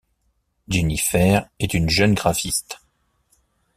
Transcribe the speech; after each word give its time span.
Jennifer 0.67 1.41
est 1.59 1.75
une 1.75 1.87
jeune 1.87 2.15
graphiste. 2.15 2.79